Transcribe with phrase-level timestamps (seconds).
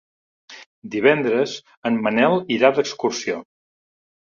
[0.95, 1.55] Divendres
[1.91, 3.41] en Manel irà d'excursió.